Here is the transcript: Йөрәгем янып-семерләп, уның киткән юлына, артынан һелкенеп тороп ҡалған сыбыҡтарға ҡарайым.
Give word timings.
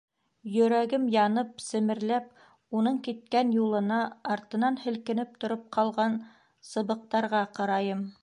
Йөрәгем 0.51 1.03
янып-семерләп, 1.15 2.31
уның 2.79 2.97
киткән 3.09 3.51
юлына, 3.57 3.99
артынан 4.37 4.81
һелкенеп 4.87 5.37
тороп 5.45 5.67
ҡалған 5.79 6.17
сыбыҡтарға 6.73 7.43
ҡарайым. 7.59 8.03